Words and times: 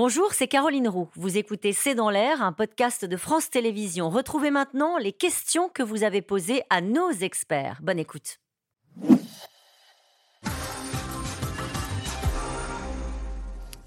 Bonjour, 0.00 0.32
c'est 0.32 0.46
Caroline 0.46 0.86
Roux. 0.86 1.08
Vous 1.16 1.38
écoutez 1.38 1.72
C'est 1.72 1.96
dans 1.96 2.08
l'air, 2.08 2.40
un 2.40 2.52
podcast 2.52 3.04
de 3.04 3.16
France 3.16 3.50
Télévisions. 3.50 4.10
Retrouvez 4.10 4.52
maintenant 4.52 4.96
les 4.96 5.10
questions 5.10 5.68
que 5.68 5.82
vous 5.82 6.04
avez 6.04 6.22
posées 6.22 6.62
à 6.70 6.80
nos 6.80 7.10
experts. 7.10 7.80
Bonne 7.82 7.98
écoute. 7.98 8.38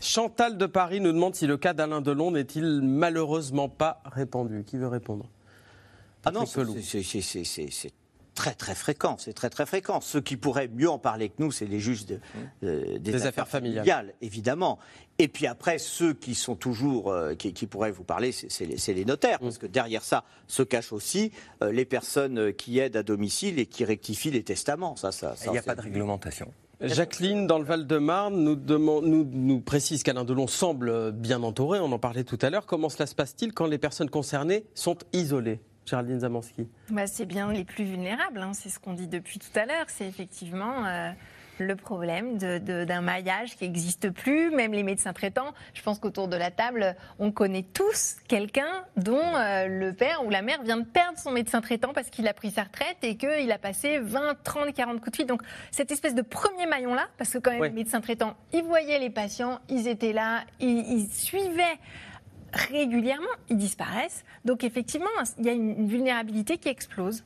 Chantal 0.01 0.57
de 0.57 0.65
Paris 0.65 0.99
nous 0.99 1.13
demande 1.13 1.33
si 1.33 1.47
le 1.47 1.55
cas 1.55 1.71
d'Alain 1.71 2.01
Delon 2.01 2.31
n'est-il 2.31 2.81
malheureusement 2.81 3.69
pas 3.69 4.03
répandu. 4.03 4.65
Qui 4.65 4.75
veut 4.75 4.89
répondre? 4.89 5.29
Ah 6.25 6.31
non, 6.31 6.45
c'est- 6.45 7.93
très 8.35 8.53
très 8.53 8.75
fréquent, 8.75 9.17
c'est 9.19 9.33
très 9.33 9.49
très 9.49 9.65
fréquent. 9.65 9.99
Ceux 10.01 10.21
qui 10.21 10.37
pourraient 10.37 10.69
mieux 10.69 10.89
en 10.89 10.97
parler 10.99 11.29
que 11.29 11.35
nous, 11.39 11.51
c'est 11.51 11.65
les 11.65 11.79
juges 11.79 12.05
de- 12.05 12.19
euh, 12.63 12.97
des, 12.97 13.11
Des 13.11 13.25
affaires 13.25 13.47
familiales. 13.47 14.13
évidemment. 14.21 14.79
Et 15.19 15.27
puis 15.27 15.45
après, 15.47 15.77
ceux 15.77 16.13
qui 16.13 16.33
sont 16.33 16.55
toujours, 16.55 17.11
euh, 17.11 17.35
qui, 17.35 17.53
qui 17.53 17.67
pourraient 17.67 17.91
vous 17.91 18.03
parler, 18.05 18.31
c'est- 18.31 18.93
les, 18.93 19.05
notaires, 19.05 19.37
Mm. 19.41 19.45
parce 19.45 19.57
que 19.57 19.67
derrière 19.67 20.03
ça 20.03 20.23
se 20.47 20.63
cachent 20.63 20.93
aussi 20.93 21.31
euh, 21.61 21.71
les 21.71 21.85
personnes 21.85 22.53
qui 22.53 22.79
aident 22.79 22.95
à 22.97 23.03
domicile 23.03 23.59
et 23.59 23.65
qui 23.65 23.83
rectifient 23.85 24.31
les 24.31 24.43
testaments. 24.43 24.95
Ça, 24.95 25.11
ça, 25.11 25.35
ça, 25.35 25.45
Il 25.47 25.51
n'y 25.51 25.57
a 25.57 25.61
pas 25.61 25.75
de 25.75 25.81
réglementation. 25.81 26.51
Jacqueline, 26.83 27.45
dans 27.45 27.59
le 27.59 27.65
Val-de-Marne, 27.65 28.35
nous, 28.43 28.55
demande- 28.55 29.05
nous, 29.05 29.23
nous 29.23 29.59
précise 29.61 30.01
qu'Alain 30.01 30.23
Delon 30.23 30.47
semble 30.47 31.11
bien 31.11 31.43
entouré. 31.43 31.79
On 31.79 31.91
en 31.91 31.99
parlait 31.99 32.23
tout 32.23 32.39
à 32.41 32.49
l'heure. 32.49 32.65
Comment 32.65 32.89
cela 32.89 33.05
se 33.05 33.13
passe-t-il 33.13 33.53
quand 33.53 33.67
les 33.67 33.77
personnes 33.77 34.09
concernées 34.09 34.65
sont 34.73 34.97
isolées? 35.13 35.59
Géraldine 35.85 36.19
Zamanski. 36.19 36.67
Bah, 36.89 37.07
c'est 37.07 37.25
bien 37.25 37.51
les 37.51 37.63
plus 37.65 37.83
vulnérables, 37.83 38.39
hein, 38.39 38.51
c'est 38.53 38.69
ce 38.69 38.79
qu'on 38.79 38.93
dit 38.93 39.07
depuis 39.07 39.39
tout 39.39 39.59
à 39.59 39.65
l'heure. 39.65 39.85
C'est 39.87 40.07
effectivement 40.07 40.85
euh, 40.85 41.11
le 41.59 41.75
problème 41.75 42.37
de- 42.37 42.59
de- 42.59 42.85
d'un 42.85 43.01
maillage 43.01 43.55
qui 43.57 43.65
n'existe 43.65 44.09
plus, 44.11 44.51
même 44.51 44.73
les 44.73 44.83
médecins 44.83 45.11
traitants. 45.13 45.53
Je 45.73 45.81
pense 45.81 45.99
qu'autour 45.99 46.27
de 46.27 46.35
la 46.37 46.49
table, 46.49 46.95
on 47.19 47.31
connaît 47.31 47.63
tous 47.73 48.15
quelqu'un 48.27 48.85
dont 48.95 49.19
euh, 49.35 49.67
le 49.67 49.91
père 49.93 50.23
ou 50.25 50.29
la 50.29 50.41
mère 50.41 50.61
vient 50.63 50.77
de 50.77 50.85
perdre 50.85 51.17
son 51.19 51.31
médecin 51.31 51.61
traitant 51.61 51.93
parce 51.93 52.09
qu'il 52.09 52.27
a 52.27 52.33
pris 52.33 52.51
sa 52.51 52.63
retraite 52.63 52.97
et 53.03 53.17
qu'il 53.17 53.51
a 53.51 53.57
passé 53.57 53.99
20, 53.99 54.35
30, 54.43 54.73
40 54.73 54.99
coups 54.99 55.11
de 55.11 55.15
fil. 55.17 55.25
Donc 55.25 55.41
cette 55.71 55.91
espèce 55.91 56.15
de 56.15 56.21
premier 56.21 56.67
maillon-là, 56.67 57.07
parce 57.17 57.31
que 57.31 57.37
quand 57.39 57.51
même 57.51 57.59
Ouais. 57.61 57.69
les 57.69 57.75
médecins 57.75 58.01
traitants, 58.01 58.35
ils 58.53 58.63
voyaient 58.63 58.99
les 58.99 59.09
patients, 59.09 59.59
ils 59.67 59.87
étaient 59.87 60.13
là, 60.13 60.41
ils, 60.59 60.69
ils 60.87 61.09
suivaient 61.11 61.77
régulièrement, 62.53 63.27
ils 63.49 63.57
disparaissent. 63.57 64.23
Donc 64.45 64.63
effectivement, 64.63 65.07
il 65.39 65.45
y 65.45 65.49
a 65.49 65.53
une 65.53 65.87
vulnérabilité 65.87 66.57
qui 66.57 66.69
explose. 66.69 67.23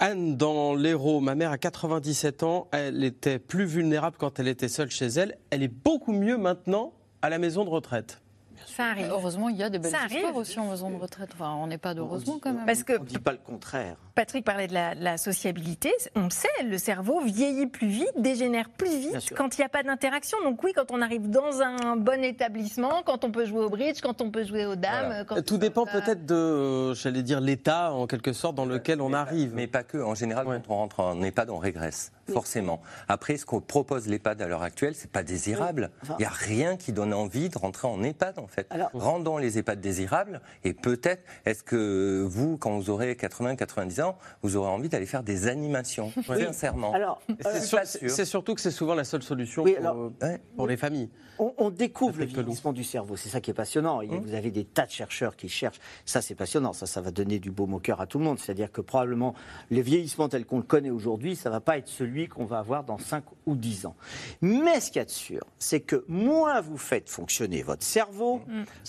Anne, 0.00 0.36
dans 0.36 0.74
l'Hérault, 0.74 1.20
ma 1.20 1.34
mère 1.34 1.52
a 1.52 1.58
97 1.58 2.42
ans. 2.42 2.66
Elle 2.72 3.04
était 3.04 3.38
plus 3.38 3.64
vulnérable 3.64 4.16
quand 4.18 4.38
elle 4.40 4.48
était 4.48 4.68
seule 4.68 4.90
chez 4.90 5.06
elle. 5.06 5.38
Elle 5.50 5.62
est 5.62 5.68
beaucoup 5.68 6.12
mieux 6.12 6.36
maintenant 6.36 6.92
à 7.22 7.30
la 7.30 7.38
maison 7.38 7.64
de 7.64 7.70
retraite. 7.70 8.20
Ça 8.66 8.86
arrive. 8.86 9.06
Heureusement, 9.10 9.48
il 9.50 9.56
y 9.56 9.62
a 9.62 9.70
des 9.70 9.78
belles 9.78 9.92
Ça 9.92 9.98
arrive. 10.00 10.16
histoires 10.16 10.36
aussi 10.36 10.58
en 10.58 10.68
maison 10.70 10.90
de 10.90 10.96
retraite. 10.96 11.30
Enfin, 11.34 11.54
on 11.54 11.66
n'est 11.68 11.78
pas 11.78 11.94
d'heureusement 11.94 12.38
quand 12.40 12.52
même. 12.52 12.66
Parce 12.66 12.82
que 12.82 12.98
On 12.98 13.02
ne 13.02 13.08
dit 13.08 13.18
pas 13.18 13.32
le 13.32 13.38
contraire. 13.38 13.96
Patrick 14.14 14.44
parlait 14.44 14.68
de 14.68 14.74
la, 14.74 14.94
de 14.94 15.02
la 15.02 15.16
sociabilité. 15.18 15.92
On 16.14 16.30
sait, 16.30 16.46
le 16.64 16.78
cerveau 16.78 17.20
vieillit 17.22 17.66
plus 17.66 17.88
vite, 17.88 18.12
dégénère 18.16 18.68
plus 18.70 18.96
vite 18.96 19.34
quand 19.36 19.58
il 19.58 19.60
n'y 19.60 19.64
a 19.64 19.68
pas 19.68 19.82
d'interaction. 19.82 20.38
Donc 20.44 20.62
oui, 20.62 20.72
quand 20.74 20.90
on 20.92 21.02
arrive 21.02 21.28
dans 21.30 21.60
un 21.62 21.96
bon 21.96 22.22
établissement, 22.22 23.02
quand 23.04 23.24
on 23.24 23.32
peut 23.32 23.44
jouer 23.44 23.64
au 23.64 23.70
bridge, 23.70 24.00
quand 24.02 24.20
on 24.20 24.30
peut 24.30 24.44
jouer 24.44 24.66
aux 24.66 24.76
dames. 24.76 25.06
Voilà. 25.06 25.24
quand 25.24 25.44
Tout 25.44 25.58
dépend 25.58 25.84
peut- 25.84 26.00
peut-être 26.00 26.26
de, 26.26 26.34
euh, 26.34 26.94
j'allais 26.94 27.22
dire, 27.24 27.40
l'état 27.40 27.92
en 27.92 28.06
quelque 28.06 28.32
sorte 28.32 28.54
dans 28.54 28.66
lequel 28.66 29.00
on 29.00 29.08
Mais 29.08 29.12
pas- 29.14 29.20
arrive. 29.20 29.52
Mais 29.54 29.66
pas 29.66 29.82
que. 29.82 29.98
En 29.98 30.14
général, 30.14 30.46
Ouais. 30.46 30.60
quand 30.66 30.72
on 30.74 30.76
rentre 30.78 31.00
en 31.00 31.20
EHPAD, 31.20 31.50
on 31.50 31.58
régresse, 31.58 32.12
forcément. 32.32 32.80
Après, 33.08 33.36
ce 33.36 33.44
qu'on 33.44 33.60
propose 33.60 34.06
l'EHPAD 34.06 34.40
à 34.42 34.46
l'heure 34.46 34.62
actuelle, 34.62 34.94
c'est 34.94 35.10
pas 35.10 35.24
désirable. 35.24 35.90
Il 36.04 36.10
Enfin- 36.10 36.16
n'y 36.20 36.24
a 36.24 36.28
rien 36.30 36.76
qui 36.76 36.92
donne 36.92 37.12
envie 37.12 37.48
de 37.48 37.58
rentrer 37.58 37.88
en 37.88 38.00
EHPAD, 38.02 38.38
en 38.38 38.46
fait. 38.46 38.66
Alors- 38.70 38.90
Rendons 38.94 39.38
les 39.38 39.58
EHPAD 39.58 39.80
désirables. 39.80 40.40
Et 40.62 40.72
peut-être, 40.72 41.22
est-ce 41.46 41.64
que 41.64 42.22
vous, 42.28 42.56
quand 42.58 42.70
vous 42.78 42.90
aurez 42.90 43.16
80, 43.16 43.56
90 43.56 44.00
ans, 44.00 44.03
vous 44.42 44.56
aurez 44.56 44.68
envie 44.70 44.88
d'aller 44.88 45.06
faire 45.06 45.22
des 45.22 45.46
animations, 45.48 46.12
sincèrement 46.26 46.92
Alors, 46.92 47.20
C'est 47.42 48.04
euh, 48.04 48.08
c'est 48.08 48.24
surtout 48.24 48.54
que 48.54 48.60
c'est 48.60 48.70
souvent 48.70 48.94
la 48.94 49.04
seule 49.04 49.22
solution 49.22 49.62
Oui, 49.62 49.76
alors- 49.76 49.96
euh, 49.96 50.10
Ouais. 50.26 50.40
pour 50.56 50.66
les 50.66 50.76
familles. 50.76 51.10
On, 51.38 51.52
on 51.58 51.70
découvre 51.70 52.18
le 52.20 52.26
vieillissement 52.26 52.72
du 52.72 52.84
cerveau, 52.84 53.16
c'est 53.16 53.28
ça 53.28 53.40
qui 53.40 53.50
est 53.50 53.54
passionnant. 53.54 54.00
Et 54.00 54.06
Vous 54.06 54.34
avez 54.34 54.50
des 54.52 54.64
tas 54.64 54.86
de 54.86 54.90
chercheurs 54.92 55.34
qui 55.36 55.48
cherchent. 55.48 55.80
Ça, 56.04 56.22
c'est 56.22 56.36
passionnant. 56.36 56.72
Ça, 56.72 56.86
ça 56.86 57.00
va 57.00 57.10
donner 57.10 57.40
du 57.40 57.50
baume 57.50 57.74
au 57.74 57.80
cœur 57.80 58.00
à 58.00 58.06
tout 58.06 58.18
le 58.18 58.24
monde. 58.24 58.38
C'est-à-dire 58.38 58.70
que 58.70 58.80
probablement 58.80 59.34
le 59.70 59.80
vieillissement 59.80 60.28
tel 60.28 60.46
qu'on 60.46 60.58
le 60.58 60.62
connaît 60.62 60.90
aujourd'hui, 60.90 61.34
ça 61.34 61.50
va 61.50 61.60
pas 61.60 61.76
être 61.78 61.88
celui 61.88 62.28
qu'on 62.28 62.44
va 62.44 62.58
avoir 62.58 62.84
dans 62.84 62.98
5 62.98 63.24
ou 63.46 63.56
10 63.56 63.86
ans. 63.86 63.96
Mais 64.42 64.80
ce 64.80 64.88
qu'il 64.92 65.00
y 65.00 65.02
a 65.02 65.04
de 65.06 65.10
sûr, 65.10 65.40
c'est 65.58 65.80
que 65.80 66.04
moins 66.06 66.60
vous 66.60 66.76
faites 66.78 67.08
fonctionner 67.10 67.62
votre 67.62 67.82
cerveau, 67.82 68.40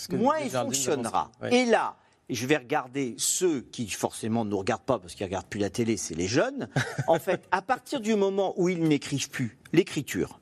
que 0.08 0.14
moins 0.16 0.38
il 0.38 0.50
fonctionnera. 0.50 1.30
Ouais. 1.42 1.52
Et 1.52 1.64
là, 1.64 1.96
je 2.28 2.46
vais 2.46 2.56
regarder 2.56 3.14
ceux 3.18 3.60
qui 3.60 3.88
forcément 3.88 4.44
ne 4.44 4.50
nous 4.50 4.58
regardent 4.58 4.84
pas 4.84 4.98
parce 4.98 5.14
qu'ils 5.14 5.26
regardent 5.26 5.46
plus 5.46 5.60
la 5.60 5.70
télé, 5.70 5.96
c'est 5.96 6.14
les 6.14 6.26
jeunes. 6.26 6.68
En 7.08 7.18
fait, 7.18 7.46
à 7.52 7.62
partir 7.62 8.00
du 8.00 8.14
moment 8.16 8.54
où 8.56 8.68
ils 8.68 8.82
n'écrivent 8.82 9.30
plus, 9.30 9.58
l'écriture, 9.72 10.40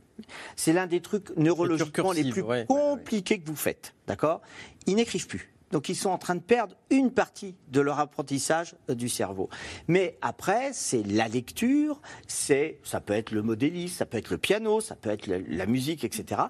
c'est 0.56 0.72
l'un 0.72 0.86
des 0.86 1.00
trucs 1.00 1.36
neurologiquement 1.36 2.12
les 2.12 2.30
plus 2.30 2.42
ouais. 2.42 2.64
compliqués 2.66 3.38
que 3.38 3.46
vous 3.46 3.56
faites. 3.56 3.94
D'accord? 4.06 4.40
Ils 4.86 4.94
n'écrivent 4.94 5.26
plus. 5.26 5.54
Donc 5.72 5.88
ils 5.88 5.96
sont 5.96 6.10
en 6.10 6.18
train 6.18 6.36
de 6.36 6.40
perdre 6.40 6.76
une 6.90 7.10
partie 7.10 7.56
de 7.68 7.80
leur 7.80 7.98
apprentissage 7.98 8.76
euh, 8.88 8.94
du 8.94 9.08
cerveau. 9.08 9.48
Mais 9.88 10.16
après, 10.22 10.72
c'est 10.72 11.02
la 11.02 11.26
lecture, 11.26 12.00
c'est 12.28 12.78
ça 12.84 13.00
peut 13.00 13.12
être 13.12 13.32
le 13.32 13.42
modélisme, 13.42 13.96
ça 13.96 14.06
peut 14.06 14.18
être 14.18 14.30
le 14.30 14.38
piano, 14.38 14.80
ça 14.80 14.94
peut 14.94 15.10
être 15.10 15.26
la 15.26 15.66
musique, 15.66 16.04
etc. 16.04 16.42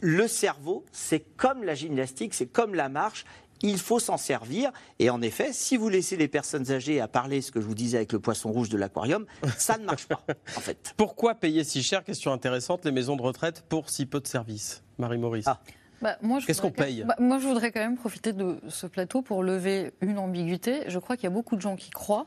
Le 0.00 0.28
cerveau, 0.28 0.84
c'est 0.92 1.20
comme 1.20 1.64
la 1.64 1.74
gymnastique, 1.74 2.34
c'est 2.34 2.46
comme 2.46 2.74
la 2.74 2.88
marche. 2.88 3.24
Il 3.62 3.78
faut 3.78 3.98
s'en 3.98 4.16
servir. 4.16 4.70
Et 4.98 5.10
en 5.10 5.22
effet, 5.22 5.52
si 5.52 5.76
vous 5.76 5.88
laissez 5.88 6.16
les 6.16 6.28
personnes 6.28 6.70
âgées 6.70 7.00
à 7.00 7.08
parler, 7.08 7.40
ce 7.40 7.50
que 7.50 7.60
je 7.60 7.66
vous 7.66 7.74
disais 7.74 7.96
avec 7.96 8.12
le 8.12 8.20
poisson 8.20 8.52
rouge 8.52 8.68
de 8.68 8.76
l'aquarium, 8.76 9.26
ça 9.56 9.78
ne 9.78 9.84
marche 9.84 10.06
pas, 10.06 10.20
en 10.56 10.60
fait. 10.60 10.92
Pourquoi 10.96 11.34
payer 11.34 11.64
si 11.64 11.82
cher? 11.82 12.04
Question 12.04 12.32
intéressante, 12.32 12.84
les 12.84 12.92
maisons 12.92 13.16
de 13.16 13.22
retraite 13.22 13.64
pour 13.68 13.88
si 13.90 14.06
peu 14.06 14.20
de 14.20 14.26
services 14.26 14.82
Marie-Maurice. 14.98 15.46
Ah. 15.48 15.60
Bah, 16.02 16.18
Qu'est-ce 16.20 16.28
voudrais 16.28 16.54
qu'on 16.60 16.68
quand- 16.68 16.72
paye 16.84 17.04
bah, 17.06 17.16
Moi, 17.18 17.38
je 17.38 17.46
voudrais 17.46 17.72
quand 17.72 17.80
même 17.80 17.96
profiter 17.96 18.34
de 18.34 18.60
ce 18.68 18.86
plateau 18.86 19.22
pour 19.22 19.42
lever 19.42 19.92
une 20.02 20.18
ambiguïté. 20.18 20.82
Je 20.88 20.98
crois 20.98 21.16
qu'il 21.16 21.24
y 21.24 21.28
a 21.28 21.30
beaucoup 21.30 21.56
de 21.56 21.62
gens 21.62 21.76
qui 21.76 21.88
croient 21.88 22.26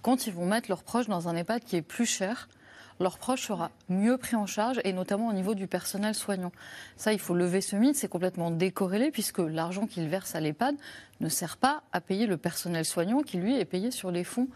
quand 0.00 0.26
ils 0.26 0.32
vont 0.32 0.46
mettre 0.46 0.70
leurs 0.70 0.82
proches 0.82 1.06
dans 1.08 1.28
un 1.28 1.36
EHPAD 1.36 1.64
qui 1.64 1.76
est 1.76 1.82
plus 1.82 2.06
cher, 2.06 2.48
leur 3.00 3.18
proche 3.18 3.46
sera 3.46 3.70
mieux 3.88 4.16
pris 4.18 4.36
en 4.36 4.46
charge, 4.46 4.80
et 4.84 4.92
notamment 4.92 5.28
au 5.28 5.32
niveau 5.32 5.54
du 5.54 5.66
personnel 5.66 6.14
soignant. 6.14 6.52
Ça, 6.96 7.12
il 7.12 7.18
faut 7.18 7.34
lever 7.34 7.60
ce 7.60 7.76
mythe, 7.76 7.96
c'est 7.96 8.08
complètement 8.08 8.50
décorrélé, 8.50 9.10
puisque 9.10 9.38
l'argent 9.38 9.86
qu'ils 9.86 10.08
versent 10.08 10.34
à 10.34 10.40
l'EHPAD 10.40 10.76
ne 11.20 11.28
sert 11.28 11.56
pas 11.56 11.82
à 11.92 12.00
payer 12.00 12.26
le 12.26 12.36
personnel 12.36 12.84
soignant 12.84 13.22
qui, 13.22 13.38
lui, 13.38 13.58
est 13.58 13.64
payé 13.64 13.90
sur 13.90 14.10
les 14.10 14.24
fonds 14.24 14.48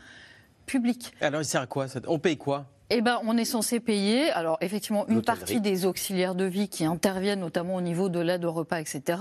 publics. 0.66 1.12
Alors 1.20 1.40
il 1.40 1.44
sert 1.44 1.62
à 1.62 1.66
quoi 1.66 1.88
ça? 1.88 2.00
On 2.06 2.18
paye 2.18 2.36
quoi? 2.36 2.66
Eh 2.90 3.02
ben, 3.02 3.20
on 3.24 3.36
est 3.36 3.44
censé 3.44 3.80
payer, 3.80 4.30
alors 4.30 4.56
effectivement, 4.62 5.06
une 5.08 5.16
L'hôtellerie. 5.16 5.38
partie 5.40 5.60
des 5.60 5.84
auxiliaires 5.84 6.34
de 6.34 6.44
vie 6.44 6.70
qui 6.70 6.86
interviennent 6.86 7.40
notamment 7.40 7.74
au 7.74 7.82
niveau 7.82 8.08
de 8.08 8.18
l'aide 8.18 8.46
au 8.46 8.52
repas, 8.52 8.80
etc. 8.80 9.20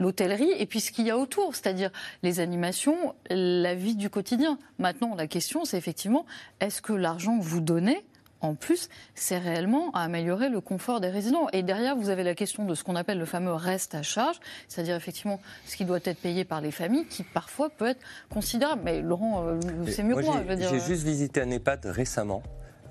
L'hôtellerie, 0.00 0.50
et 0.58 0.66
puis 0.66 0.80
ce 0.80 0.90
qu'il 0.90 1.06
y 1.06 1.10
a 1.10 1.16
autour, 1.16 1.54
c'est-à-dire 1.54 1.90
les 2.24 2.40
animations, 2.40 3.14
la 3.30 3.76
vie 3.76 3.94
du 3.94 4.10
quotidien. 4.10 4.58
Maintenant, 4.78 5.14
la 5.14 5.28
question, 5.28 5.64
c'est 5.64 5.78
effectivement, 5.78 6.26
est-ce 6.58 6.82
que 6.82 6.92
l'argent 6.92 7.38
que 7.38 7.44
vous 7.44 7.60
donnez 7.60 8.04
en 8.40 8.54
plus, 8.54 8.88
c'est 9.14 9.38
réellement 9.38 9.90
à 9.92 10.00
améliorer 10.02 10.48
le 10.48 10.60
confort 10.60 11.00
des 11.00 11.08
résidents. 11.08 11.48
Et 11.52 11.62
derrière, 11.62 11.96
vous 11.96 12.08
avez 12.08 12.22
la 12.22 12.34
question 12.34 12.64
de 12.64 12.74
ce 12.74 12.84
qu'on 12.84 12.96
appelle 12.96 13.18
le 13.18 13.24
fameux 13.24 13.52
reste 13.52 13.94
à 13.94 14.02
charge, 14.02 14.36
c'est-à-dire 14.68 14.96
effectivement 14.96 15.40
ce 15.66 15.76
qui 15.76 15.84
doit 15.84 15.98
être 16.04 16.20
payé 16.20 16.44
par 16.44 16.60
les 16.60 16.70
familles, 16.70 17.06
qui 17.06 17.22
parfois 17.24 17.68
peut 17.70 17.86
être 17.88 18.00
considérable. 18.30 18.82
Mais 18.84 19.00
Laurent, 19.02 19.44
euh, 19.46 19.60
c'est 19.88 20.02
mieux 20.02 20.14
Moi, 20.14 20.22
que 20.22 20.26
moi, 20.26 20.36
j'ai- 20.38 20.44
je 20.44 20.48
veux 20.48 20.56
dire. 20.56 20.68
J'ai 20.70 20.80
juste 20.80 21.04
visité 21.04 21.40
un 21.42 21.50
EHPAD 21.50 21.86
récemment 21.86 22.42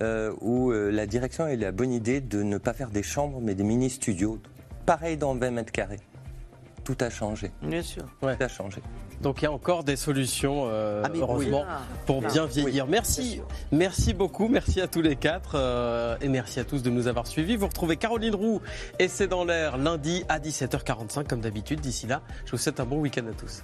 euh, 0.01 0.33
où 0.41 0.71
euh, 0.71 0.89
la 0.91 1.05
direction 1.07 1.45
a 1.45 1.53
eu 1.53 1.57
la 1.57 1.71
bonne 1.71 1.91
idée 1.91 2.21
de 2.21 2.43
ne 2.43 2.57
pas 2.57 2.73
faire 2.73 2.89
des 2.91 3.03
chambres 3.03 3.39
mais 3.41 3.55
des 3.55 3.63
mini-studios. 3.63 4.39
Pareil 4.85 5.17
dans 5.17 5.33
20 5.35 5.51
mètres 5.51 5.71
carrés. 5.71 5.99
Tout 6.83 6.97
a 7.01 7.09
changé. 7.09 7.51
Bien 7.61 7.81
sûr. 7.81 8.03
Tout 8.21 8.27
a 8.27 8.47
changé. 8.47 8.81
Donc 9.21 9.41
il 9.41 9.45
y 9.45 9.47
a 9.47 9.51
encore 9.51 9.83
des 9.83 9.95
solutions, 9.95 10.65
euh, 10.67 11.01
Ah, 11.05 11.09
heureusement, 11.15 11.65
oui. 11.67 11.97
pour 12.05 12.21
Ah, 12.23 12.31
bien 12.31 12.43
oui, 12.45 12.49
vieillir. 12.51 12.87
Merci, 12.87 13.41
merci 13.71 14.13
beaucoup, 14.13 14.47
merci 14.47 14.79
à 14.81 14.87
tous 14.87 15.01
les 15.01 15.15
quatre 15.15 15.53
euh, 15.55 16.15
et 16.21 16.29
merci 16.29 16.59
à 16.59 16.63
tous 16.63 16.83
de 16.83 16.89
nous 16.89 17.07
avoir 17.07 17.25
suivis. 17.25 17.55
Vous 17.55 17.67
retrouvez 17.67 17.97
Caroline 17.97 18.35
Roux 18.35 18.61
et 18.99 19.07
c'est 19.07 19.27
dans 19.27 19.43
l'air 19.43 19.77
lundi 19.77 20.23
à 20.29 20.39
17h45 20.39 21.25
comme 21.27 21.41
d'habitude. 21.41 21.79
D'ici 21.81 22.05
là, 22.07 22.21
je 22.45 22.51
vous 22.51 22.57
souhaite 22.57 22.79
un 22.79 22.85
bon 22.85 22.99
week-end 22.99 23.25
à 23.27 23.33
tous. 23.33 23.63